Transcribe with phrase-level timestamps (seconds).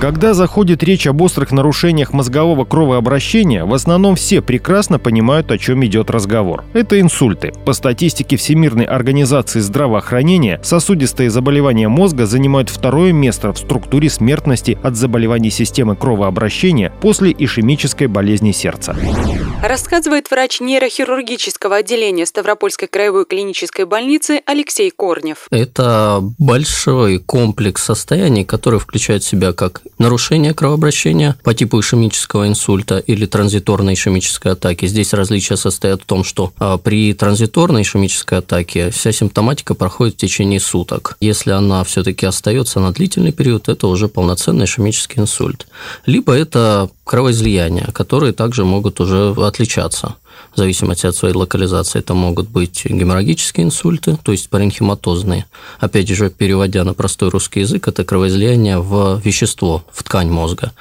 [0.00, 5.84] Когда заходит речь об острых нарушениях мозгового кровообращения, в основном все прекрасно понимают, о чем
[5.84, 6.64] идет разговор.
[6.72, 7.52] Это инсульты.
[7.66, 14.96] По статистике Всемирной организации здравоохранения, сосудистые заболевания мозга занимают второе место в структуре смертности от
[14.96, 18.96] заболеваний системы кровообращения после ишемической болезни сердца.
[19.62, 25.48] Рассказывает врач нейрохирургического отделения Ставропольской краевой клинической больницы Алексей Корнев.
[25.50, 32.98] Это большой комплекс состояний, который включает в себя как нарушение кровообращения по типу ишемического инсульта
[32.98, 34.86] или транзиторной ишемической атаки.
[34.86, 40.18] Здесь различия состоят в том, что а, при транзиторной ишемической атаке вся симптоматика проходит в
[40.18, 41.18] течение суток.
[41.20, 45.66] Если она все-таки остается на длительный период, это уже полноценный ишемический инсульт.
[46.06, 50.14] Либо это кровоизлияния, которые также могут уже отличаться
[50.54, 52.00] в зависимости от своей локализации.
[52.00, 55.46] Это могут быть геморрагические инсульты, то есть паренхематозные.
[55.78, 60.72] Опять же, переводя на простой русский язык, это кровоизлияние в вещество, в ткань мозга.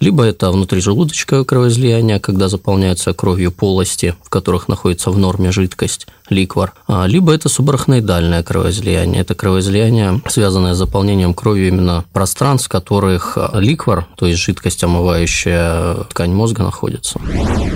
[0.00, 6.74] Либо это внутрижелудочковое кровоизлияние, когда заполняются кровью полости, в которых находится в норме жидкость, ликвор.
[6.86, 9.22] А, либо это субарахноидальное кровоизлияние.
[9.22, 16.04] Это кровоизлияние, связанное с заполнением кровью именно пространств, в которых ликвор, то есть жидкость, омывающая
[16.10, 17.20] ткань мозга, находится.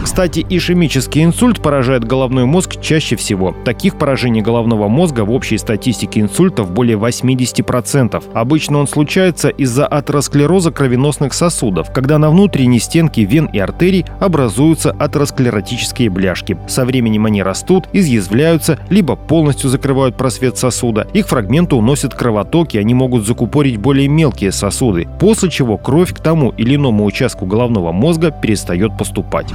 [0.02, 3.52] Кстати, ишемический инсульт поражает головной мозг чаще всего.
[3.64, 8.22] Таких поражений головного мозга в общей статистике инсультов более 80%.
[8.32, 14.92] Обычно он случается из-за атеросклероза кровеносных сосудов, когда на внутренней стенке вен и артерий образуются
[14.92, 16.56] атеросклеротические бляшки.
[16.68, 21.08] Со временем они растут, изъязвляются, либо полностью закрывают просвет сосуда.
[21.12, 26.20] Их фрагменты уносят кровоток, и они могут закупорить более мелкие сосуды, после чего кровь к
[26.20, 29.48] тому или иному участку головного мозга перестает поступать.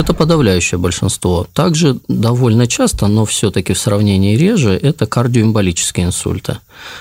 [0.00, 1.17] Это подавляющее большинство.
[1.52, 6.58] Также довольно часто, но все-таки в сравнении реже, это кардиоэмболические инсульты.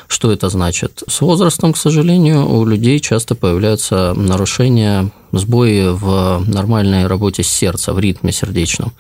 [0.07, 1.03] Что это значит?
[1.07, 7.99] С возрастом, к сожалению, у людей часто появляются нарушения сбои в нормальной работе сердца, в
[7.99, 8.93] ритме сердечном.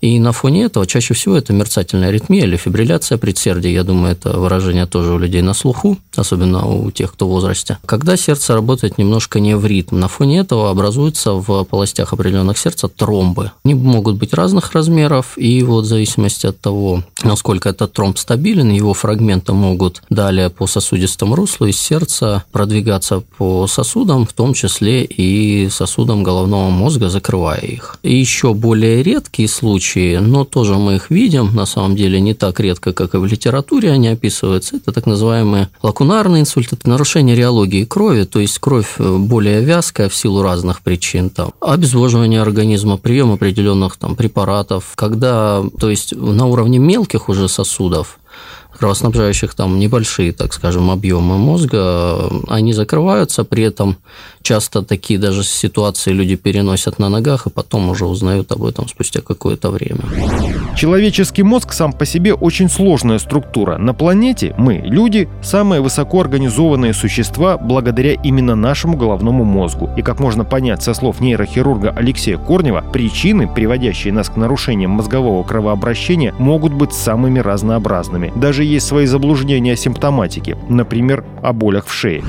[0.00, 3.70] И на фоне этого чаще всего это мерцательная аритмия или фибрилляция предсердия.
[3.70, 7.78] Я думаю, это выражение тоже у людей на слуху, особенно у тех, кто в возрасте.
[7.86, 12.88] Когда сердце работает немножко не в ритм, на фоне этого образуются в полостях определенных сердца
[12.88, 13.52] тромбы.
[13.64, 18.70] Они могут быть разных размеров, и вот в зависимости от того, насколько этот тромб стабилен,
[18.70, 25.04] его фрагменты могут далее по сосудистому руслу из сердца продвигаться по сосудам, в том числе
[25.04, 27.98] и сосудам головного мозга, закрывая их.
[28.02, 32.60] И еще более редкие случаи, но тоже мы их видим, на самом деле не так
[32.60, 38.24] редко, как и в литературе они описываются, это так называемые лакунарные инсульты, нарушение реологии крови,
[38.24, 44.16] то есть кровь более вязкая в силу разных причин, там, обезвоживание организма, прием определенных там,
[44.16, 48.18] препаратов, когда, то есть на уровне мелких уже сосудов
[48.76, 53.96] кровоснабжающих там небольшие, так скажем, объемы мозга, они закрываются, при этом
[54.42, 59.20] часто такие даже ситуации люди переносят на ногах и потом уже узнают об этом спустя
[59.20, 60.02] какое-то время.
[60.76, 63.78] Человеческий мозг сам по себе очень сложная структура.
[63.78, 69.90] На планете мы, люди, самые высокоорганизованные существа благодаря именно нашему головному мозгу.
[69.96, 75.42] И как можно понять со слов нейрохирурга Алексея Корнева, причины, приводящие нас к нарушениям мозгового
[75.42, 78.32] кровообращения, могут быть самыми разнообразными.
[78.36, 82.22] Даже есть свои заблуждения о симптоматике, например, о болях в шее.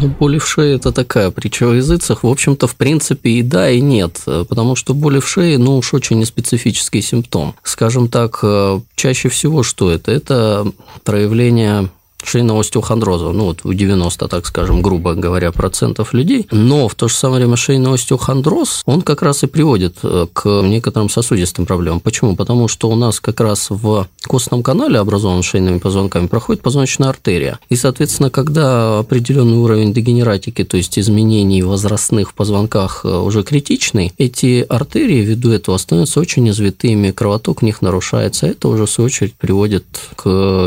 [0.00, 2.22] Ну, боли в шее– это такая притча в языцах.
[2.22, 4.20] В общем-то, в принципе, и да, и нет.
[4.24, 7.54] Потому что боли в шее, ну уж очень неспецифический симптом.
[7.64, 10.12] Скажем так, э, чаще всего что это?
[10.12, 10.70] Это
[11.02, 11.88] проявление
[12.24, 17.08] шейного остеохондроза, ну вот у 90, так скажем, грубо говоря, процентов людей, но в то
[17.08, 22.00] же самое время шейный остеохондроз, он как раз и приводит э, к некоторым сосудистым проблемам.
[22.00, 22.36] Почему?
[22.36, 27.58] Потому что у нас как раз в костном канале, образованном шейными позвонками, проходит позвоночная артерия.
[27.68, 34.12] И, соответственно, когда определенный уровень дегенератики, то есть изменений возрастных в позвонках э, уже критичный,
[34.18, 38.46] эти артерии ввиду этого становятся очень извитыми, кровоток в них нарушается.
[38.46, 39.84] Это уже, в свою очередь, приводит
[40.16, 40.26] к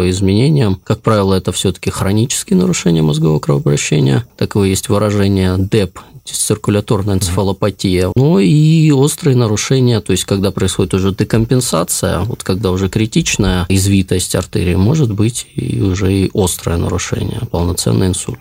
[0.09, 0.79] изменениям.
[0.83, 4.25] Как правило, это все-таки хронические нарушения мозгового кровообращения.
[4.37, 11.13] Такое есть выражение ДЭП, циркуляторная энцефалопатия, ну и острые нарушения, то есть когда происходит уже
[11.13, 18.07] декомпенсация, вот когда уже критичная извитость артерии, может быть и уже и острое нарушение, полноценный
[18.07, 18.39] инсульт.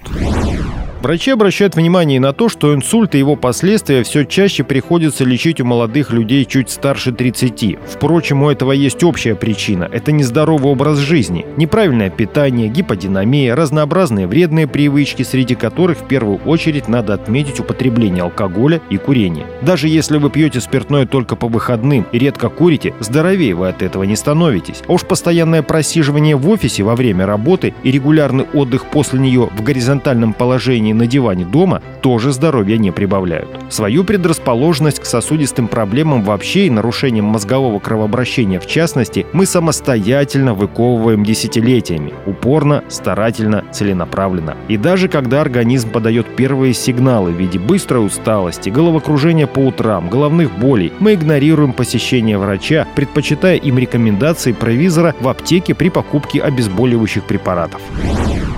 [1.03, 5.65] Врачи обращают внимание на то, что инсульт и его последствия все чаще приходится лечить у
[5.65, 7.79] молодых людей чуть старше 30.
[7.87, 14.67] Впрочем, у этого есть общая причина– это нездоровый образ жизни, неправильное питание, гиподинамия, разнообразные вредные
[14.67, 19.47] привычки, среди которых в первую очередь надо отметить употребление алкоголя и курение.
[19.63, 24.03] Даже если вы пьете спиртное только по выходным и редко курите, здоровее вы от этого
[24.03, 24.83] не становитесь.
[24.87, 29.63] А уж постоянное просиживание в офисе во время работы и регулярный отдых после нее в
[29.63, 33.49] горизонтальном положении на диване дома тоже здоровья не прибавляют.
[33.69, 41.25] Свою предрасположенность к сосудистым проблемам вообще и нарушениям мозгового кровообращения в частности мы самостоятельно выковываем
[41.25, 44.57] десятилетиями, упорно, старательно, целенаправленно.
[44.69, 50.51] И даже когда организм подает первые сигналы в виде быстрой усталости, головокружения по утрам, головных
[50.59, 57.81] болей, мы игнорируем посещение врача, предпочитая им рекомендации провизора в аптеке при покупке обезболивающих препаратов.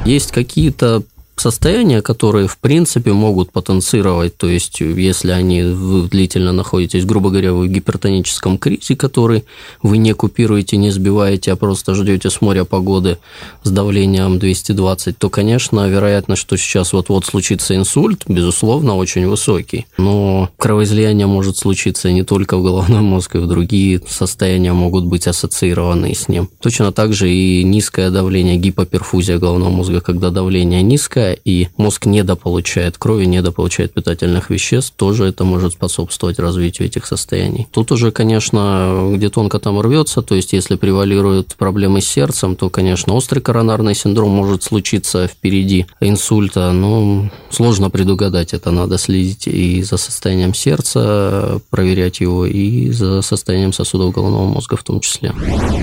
[0.05, 1.02] Есть какие-то
[1.37, 7.52] состояния, которые, в принципе, могут потенцировать, то есть, если они вы длительно находитесь, грубо говоря,
[7.52, 9.44] в гипертоническом кризе, который
[9.82, 13.19] вы не купируете, не сбиваете, а просто ждете с моря погоды
[13.62, 19.87] с давлением 220, то, конечно, вероятность, что сейчас вот-вот случится инсульт, безусловно, очень высокий.
[19.99, 25.26] Но кровоизлияние может случиться не только в головной мозг, и в другие состояния могут быть
[25.26, 26.49] ассоциированы с ним.
[26.61, 32.99] Точно так же и низкое давление, гипоперфузия головного мозга, когда давление низкое, и мозг недополучает
[32.99, 37.67] крови, недополучает питательных веществ, тоже это может способствовать развитию этих состояний.
[37.71, 42.69] Тут уже, конечно, где тонко там рвется, то есть если превалируют проблемы с сердцем, то,
[42.69, 49.83] конечно, острый коронарный синдром может случиться впереди инсульта, но сложно предугадать это, надо следить и
[49.83, 55.33] за состоянием сердца, проверять его, и за состоянием сосудов головного мозга в том числе.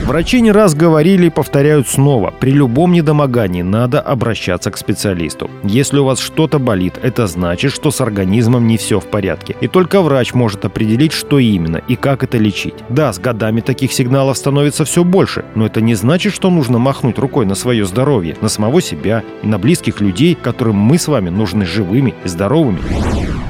[0.05, 5.49] Врачи не раз говорили и повторяют снова, при любом недомогании надо обращаться к специалисту специалисту.
[5.63, 9.55] Если у вас что-то болит, это значит, что с организмом не все в порядке.
[9.61, 12.75] И только врач может определить, что именно и как это лечить.
[12.89, 17.19] Да, с годами таких сигналов становится все больше, но это не значит, что нужно махнуть
[17.19, 21.29] рукой на свое здоровье, на самого себя и на близких людей, которым мы с вами
[21.29, 22.79] нужны живыми и здоровыми.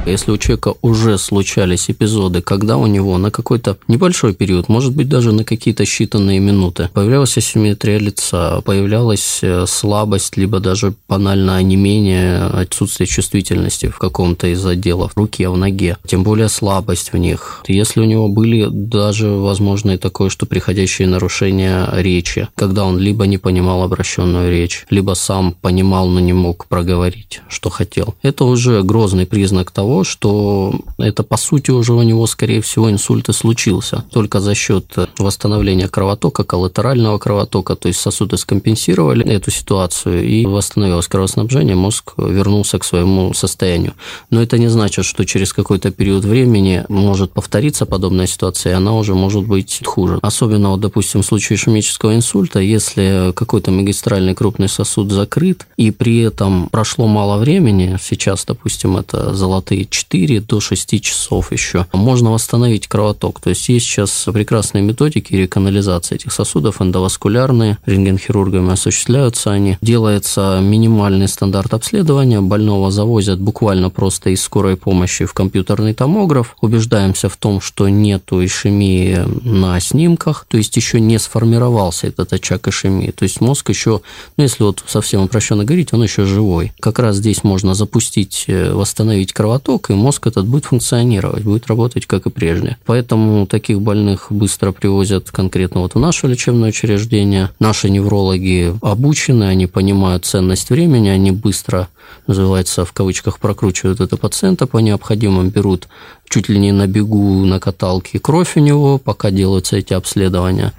[0.06, 5.08] Если у человека уже случались эпизоды, когда у него на какой-то небольшой период, может быть,
[5.08, 11.76] даже на какие-то считанные минуты, появлялась асимметрия лица, появлялась э, слабость, либо даже банально не
[11.76, 17.18] менее отсутствие чувствительности в каком-то из отделов, в руке, в ноге, тем более слабость в
[17.18, 17.64] них.
[17.68, 23.28] Если у него были даже, возможно, и такое, что приходящие нарушения речи, когда он либо
[23.28, 28.16] не понимал обращенную речь, либо сам понимал, но не мог проговорить, что хотел.
[28.24, 33.30] Это уже грозный признак того, что это, по сути, уже у него, скорее всего, инсульт
[33.30, 34.06] и случился.
[34.12, 41.08] Только за счет восстановления кровотока, коллатерального кровотока, то есть сосуды скомпенсировали эту ситуацию и восстановилось
[41.08, 43.94] кровоснабжение положения мозг вернулся к своему состоянию.
[44.30, 48.94] Но это не значит, что через какой-то период времени может повториться подобная ситуация, и она
[48.94, 50.20] уже может быть хуже.
[50.22, 56.22] Особенно, вот, допустим, в случае ишемического инсульта, если какой-то магистральный крупный сосуд закрыт, и при
[56.22, 62.88] этом прошло мало времени, сейчас, допустим, это золотые 4 до 6 часов еще, можно восстановить
[62.88, 63.42] кровоток.
[63.42, 69.78] То есть есть сейчас прекрасные методики реканализации этих сосудов, эндоваскулярные, рентгенхирургами осуществляются они.
[69.82, 72.42] Делается минимальный стандарт стандарт обследования.
[72.42, 76.56] Больного завозят буквально просто из скорой помощи в компьютерный томограф.
[76.62, 82.68] Убеждаемся в том, что нету ишемии на снимках, то есть еще не сформировался этот очаг
[82.68, 83.10] ишемии.
[83.10, 84.02] То есть мозг еще,
[84.38, 86.72] ну если вот совсем упрощенно говорить, он еще живой.
[86.80, 92.06] Как раз здесь можно запустить, э, восстановить кровоток, и мозг этот будет функционировать, будет работать
[92.06, 92.78] как и прежде.
[92.86, 97.50] Поэтому таких больных быстро привозят конкретно вот в наше лечебное учреждение.
[97.60, 101.88] Наши неврологи обучены, они понимают ценность времени, они быстро,
[102.28, 105.88] называется, в кавычках, прокручивают это пациента по необходимым, берут
[106.30, 110.74] чуть ли не на бегу на каталке кровь у него, пока делаются эти обследования,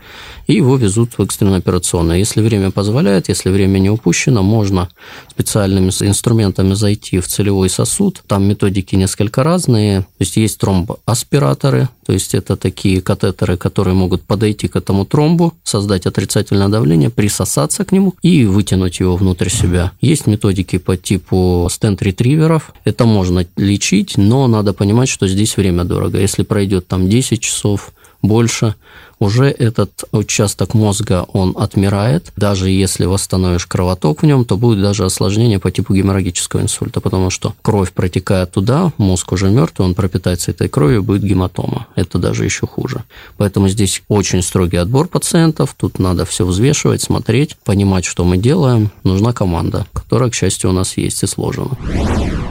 [0.46, 2.18] и его везут в экстренную операционную.
[2.18, 4.88] Если время позволяет, если время не упущено, можно
[5.30, 8.22] специальными инструментами зайти в целевой сосуд.
[8.26, 10.00] Там методики несколько разные.
[10.00, 15.54] То есть есть тромбоаспираторы, то есть это такие катетеры, которые могут подойти к этому тромбу,
[15.62, 19.92] создать отрицательное давление, присосаться к нему и вытянуть его внутрь себя.
[20.00, 22.72] Есть методики по типу стенд-ретриверов.
[22.84, 26.18] Это можно лечить, но надо понимать, что здесь время дорого.
[26.18, 27.92] Если пройдет там 10 часов,
[28.22, 28.74] больше,
[29.20, 32.32] уже этот участок мозга, он отмирает.
[32.36, 37.30] Даже если восстановишь кровоток в нем, то будет даже осложнение по типу геморрагического инсульта, потому
[37.30, 41.86] что кровь протекает туда, мозг уже мертвый, он пропитается этой кровью, будет гематома.
[41.94, 43.04] Это даже еще хуже.
[43.36, 48.90] Поэтому здесь очень строгий отбор пациентов, тут надо все взвешивать, смотреть, понимать, что мы делаем.
[49.04, 51.76] Нужна команда, которая, к счастью, у нас есть и сложена.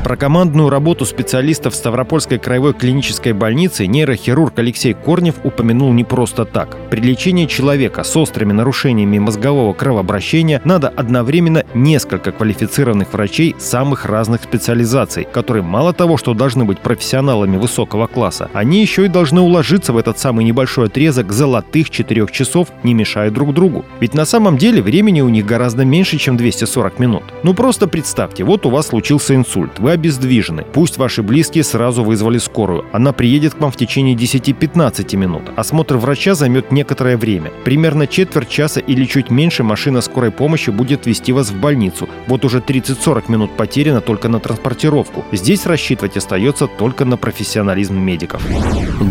[0.03, 6.58] Про командную работу специалистов Ставропольской краевой клинической больницы нейрохирург Алексей Корнев упомянул не просто так.
[6.89, 14.43] При лечении человека с острыми нарушениями мозгового кровообращения надо одновременно несколько квалифицированных врачей самых разных
[14.43, 19.93] специализаций, которые мало того, что должны быть профессионалами высокого класса, они еще и должны уложиться
[19.93, 23.85] в этот самый небольшой отрезок золотых четырех часов, не мешая друг другу.
[23.99, 27.23] Ведь на самом деле времени у них гораздо меньше, чем 240 минут.
[27.43, 30.65] Ну просто представьте, вот у вас случился инсульт, вы обездвижены.
[30.73, 32.85] Пусть ваши близкие сразу вызвали скорую.
[32.91, 35.43] Она приедет к вам в течение 10-15 минут.
[35.55, 37.51] Осмотр врача займет некоторое время.
[37.63, 42.08] Примерно четверть часа или чуть меньше машина скорой помощи будет вести вас в больницу.
[42.27, 45.24] Вот уже 30-40 минут потеряно только на транспортировку.
[45.32, 48.41] Здесь рассчитывать остается только на профессионализм медиков.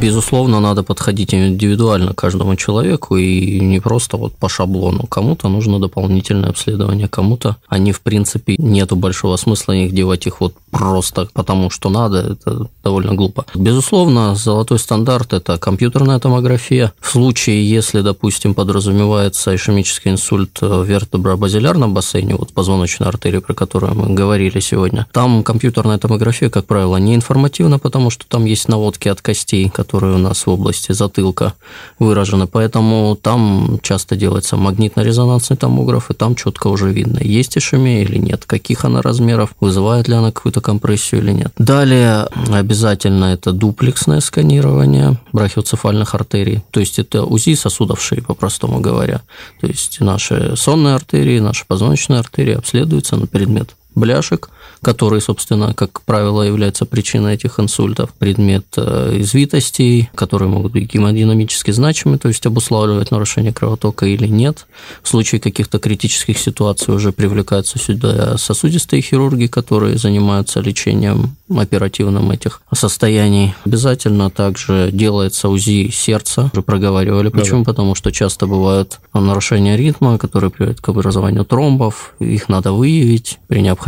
[0.02, 5.06] Безусловно, надо подходить индивидуально каждому человеку и не просто вот по шаблону.
[5.08, 10.54] Кому-то нужно дополнительное обследование, кому-то они, в принципе, нету большого смысла их девать их вот
[10.70, 13.44] просто потому, что надо, это довольно глупо.
[13.54, 16.92] Безусловно, золотой стандарт– это компьютерная томография.
[17.00, 23.94] В случае, если, допустим, подразумевается ишемический инсульт в вертебробазилярном бассейне, вот позвоночной артерии, про которую
[23.94, 29.08] мы говорили сегодня, там компьютерная томография, как правило, не информативна, потому что там есть наводки
[29.08, 31.54] от костей, которые у нас в области затылка
[31.98, 38.18] выражены, поэтому там часто делается магнитно-резонансный томограф, и там четко уже видно, есть ишемия или
[38.18, 41.52] нет, каких она размеров, вызывает ли она какую-то компрессию или нет.
[41.58, 49.22] Далее обязательно это дуплексное сканирование брахиоцефальных артерий, то есть это УЗИ сосудов шеи, по-простому говоря.
[49.60, 54.50] То есть наши сонные артерии, наши позвоночные артерии обследуются на предмет бляшек,
[54.82, 61.70] которые, собственно, как правило, являются причиной этих инсультов, предмет э, извитостей, которые могут быть гемодинамически
[61.70, 64.66] значимы, то есть обуславливать нарушение кровотока или нет.
[65.02, 72.62] В случае каких-то критических ситуаций уже привлекаются сюда сосудистые хирурги, которые занимаются лечением оперативным этих
[72.72, 73.54] состояний.
[73.64, 77.28] Обязательно также делается УЗИ сердца, уже проговаривали.
[77.30, 77.64] Почему?
[77.64, 77.72] Да.
[77.72, 83.60] Потому что часто бывают нарушения ритма, которые приводят к образованию тромбов, их надо выявить при
[83.60, 83.87] необходимости.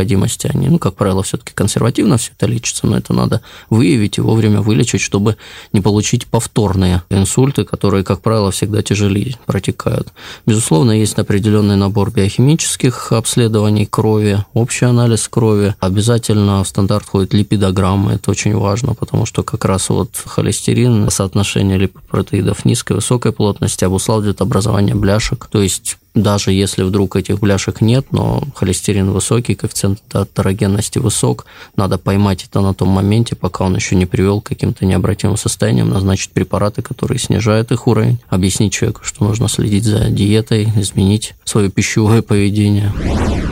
[0.51, 4.61] Они, ну, как правило, все-таки консервативно все это лечится, но это надо выявить и вовремя
[4.61, 5.37] вылечить, чтобы
[5.73, 10.09] не получить повторные инсульты, которые, как правило, всегда тяжелее протекают.
[10.47, 15.75] Безусловно, есть определенный набор биохимических обследований крови, общий анализ крови.
[15.81, 21.79] Обязательно в стандарт входит липидограмма, это очень важно, потому что как раз вот холестерин, соотношение
[21.79, 25.47] липопротеидов низкой, высокой плотности обуславливает образование бляшек.
[25.51, 31.99] То есть даже если вдруг этих бляшек нет, но холестерин высокий, коэффициент атерогенности высок, надо
[31.99, 36.33] поймать это на том моменте, пока он еще не привел к каким-то необратимым состояниям, назначить
[36.33, 42.23] препараты, которые снижают их уровень, объяснить человеку, что нужно следить за диетой, изменить свое пищевое
[42.23, 42.93] поведение.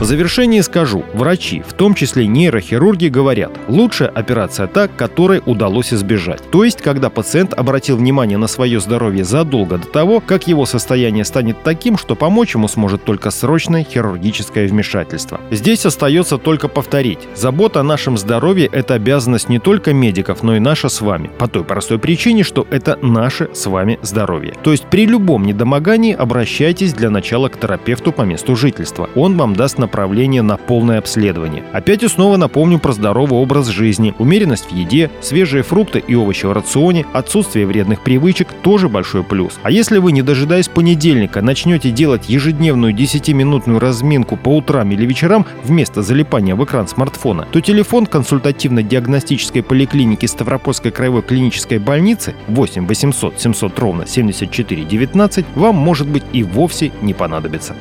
[0.00, 6.40] В завершении скажу, врачи, в том числе нейрохирурги, говорят, лучшая операция та, которой удалось избежать.
[6.50, 11.24] То есть, когда пациент обратил внимание на свое здоровье задолго до того, как его состояние
[11.24, 15.38] станет таким, что помочь Помочь ему сможет только срочное хирургическое вмешательство.
[15.50, 17.19] Здесь остается только повторить.
[17.35, 21.31] Забота о нашем здоровье– это обязанность не только медиков, но и наша с вами.
[21.38, 24.55] По той простой причине, что это наше с вами здоровье.
[24.62, 29.11] То есть при любом недомогании обращайтесь для начала к терапевту по месту жительства.
[29.14, 31.64] Он вам даст направление на полное обследование.
[31.75, 34.14] Опять и снова напомню про здоровый образ жизни.
[34.19, 39.52] Умеренность в еде, свежие фрукты и овощи в рационе, отсутствие вредных привычек– тоже большой плюс.
[39.62, 45.45] А если вы, не дожидаясь понедельника, начнете делать ежедневную 10-минутную разминку по утрам или вечерам
[45.64, 53.40] вместо залипания в экран смартфона, то телефон консультативно-диагностической поликлиники Ставропольской краевой клинической больницы 8 800
[53.40, 57.75] 700 ровно 74 19 вам может быть и вовсе не понадобится.